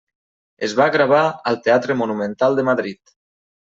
Es 0.67 0.73
va 0.79 0.87
gravar 0.95 1.21
al 1.53 1.61
Teatre 1.69 1.99
Monumental 2.03 2.61
de 2.63 2.69
Madrid. 2.75 3.19